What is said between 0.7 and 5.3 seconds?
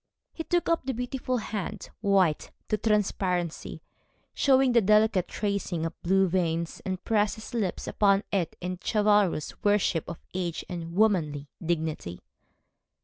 the beautiful hand, white to transparency, showing the delicate